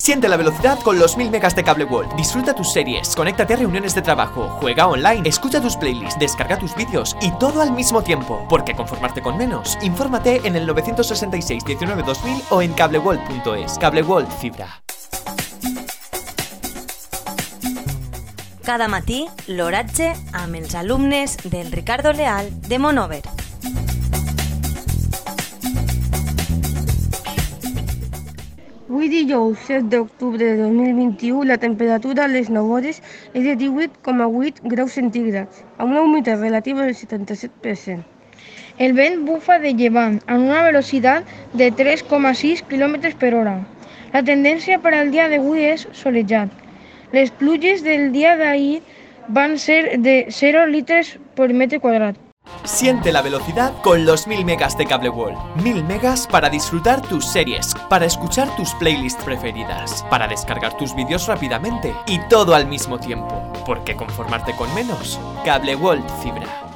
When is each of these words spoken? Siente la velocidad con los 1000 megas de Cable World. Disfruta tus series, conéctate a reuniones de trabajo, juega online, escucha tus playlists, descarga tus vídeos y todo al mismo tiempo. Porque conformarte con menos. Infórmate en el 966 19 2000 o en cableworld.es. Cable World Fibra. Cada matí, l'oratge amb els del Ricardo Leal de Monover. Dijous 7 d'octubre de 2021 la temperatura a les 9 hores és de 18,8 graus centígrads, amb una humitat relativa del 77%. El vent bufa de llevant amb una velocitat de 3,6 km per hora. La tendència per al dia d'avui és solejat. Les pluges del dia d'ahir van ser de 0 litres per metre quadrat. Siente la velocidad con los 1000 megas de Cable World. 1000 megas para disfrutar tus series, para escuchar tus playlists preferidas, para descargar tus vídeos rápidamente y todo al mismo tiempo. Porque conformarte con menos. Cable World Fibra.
Siente 0.00 0.28
la 0.28 0.36
velocidad 0.38 0.78
con 0.80 0.98
los 0.98 1.16
1000 1.16 1.30
megas 1.30 1.54
de 1.54 1.64
Cable 1.64 1.84
World. 1.84 2.14
Disfruta 2.14 2.54
tus 2.54 2.72
series, 2.72 3.14
conéctate 3.14 3.54
a 3.54 3.56
reuniones 3.56 3.94
de 3.94 4.00
trabajo, 4.00 4.48
juega 4.60 4.86
online, 4.86 5.28
escucha 5.28 5.60
tus 5.60 5.76
playlists, 5.76 6.18
descarga 6.18 6.58
tus 6.58 6.74
vídeos 6.76 7.14
y 7.20 7.30
todo 7.32 7.60
al 7.60 7.72
mismo 7.72 8.00
tiempo. 8.00 8.46
Porque 8.48 8.74
conformarte 8.74 9.20
con 9.20 9.36
menos. 9.36 9.76
Infórmate 9.82 10.40
en 10.44 10.56
el 10.56 10.66
966 10.66 11.64
19 11.64 12.02
2000 12.04 12.42
o 12.48 12.62
en 12.62 12.72
cableworld.es. 12.72 13.78
Cable 13.78 14.02
World 14.02 14.30
Fibra. 14.40 14.82
Cada 18.64 18.88
matí, 18.88 19.26
l'oratge 19.46 20.14
amb 20.32 20.54
els 20.54 20.72
del 21.44 21.72
Ricardo 21.72 22.12
Leal 22.12 22.48
de 22.68 22.78
Monover. 22.78 23.47
Dijous 29.08 29.58
7 29.66 29.88
d'octubre 29.92 30.44
de 30.44 30.56
2021 30.62 31.44
la 31.48 31.56
temperatura 31.58 32.24
a 32.24 32.30
les 32.32 32.50
9 32.50 32.74
hores 32.76 33.00
és 33.32 33.42
de 33.46 33.54
18,8 33.62 34.60
graus 34.72 34.94
centígrads, 34.98 35.64
amb 35.78 35.90
una 35.92 36.02
humitat 36.02 36.40
relativa 36.40 36.84
del 36.84 36.94
77%. 36.94 38.04
El 38.78 38.94
vent 38.98 39.24
bufa 39.26 39.58
de 39.64 39.72
llevant 39.80 40.20
amb 40.26 40.46
una 40.50 40.62
velocitat 40.68 41.32
de 41.62 41.72
3,6 41.80 42.62
km 42.70 43.14
per 43.24 43.32
hora. 43.34 43.56
La 44.12 44.22
tendència 44.30 44.78
per 44.84 44.94
al 44.94 45.10
dia 45.16 45.26
d'avui 45.32 45.66
és 45.72 45.88
solejat. 46.04 46.54
Les 47.12 47.34
pluges 47.42 47.82
del 47.82 48.08
dia 48.14 48.36
d'ahir 48.38 48.80
van 49.40 49.58
ser 49.58 49.98
de 49.98 50.16
0 50.30 50.64
litres 50.76 51.16
per 51.34 51.52
metre 51.52 51.82
quadrat. 51.82 52.27
Siente 52.68 53.12
la 53.12 53.22
velocidad 53.22 53.72
con 53.80 54.04
los 54.04 54.26
1000 54.26 54.44
megas 54.44 54.76
de 54.76 54.84
Cable 54.84 55.08
World. 55.08 55.38
1000 55.62 55.84
megas 55.84 56.26
para 56.26 56.50
disfrutar 56.50 57.00
tus 57.00 57.24
series, 57.24 57.74
para 57.88 58.04
escuchar 58.04 58.54
tus 58.56 58.74
playlists 58.74 59.24
preferidas, 59.24 60.04
para 60.10 60.28
descargar 60.28 60.76
tus 60.76 60.94
vídeos 60.94 61.26
rápidamente 61.26 61.94
y 62.06 62.20
todo 62.28 62.54
al 62.54 62.68
mismo 62.68 62.98
tiempo. 62.98 63.42
Porque 63.64 63.96
conformarte 63.96 64.54
con 64.54 64.72
menos. 64.74 65.18
Cable 65.46 65.76
World 65.76 66.06
Fibra. 66.22 66.67